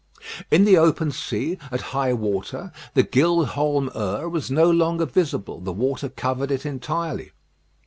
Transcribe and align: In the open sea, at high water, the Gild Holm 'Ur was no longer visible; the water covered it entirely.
In 0.49 0.65
the 0.65 0.79
open 0.79 1.11
sea, 1.11 1.59
at 1.71 1.79
high 1.93 2.11
water, 2.13 2.71
the 2.95 3.03
Gild 3.03 3.49
Holm 3.49 3.91
'Ur 3.93 4.27
was 4.29 4.49
no 4.49 4.67
longer 4.71 5.05
visible; 5.05 5.59
the 5.59 5.71
water 5.71 6.09
covered 6.09 6.49
it 6.49 6.65
entirely. 6.65 7.33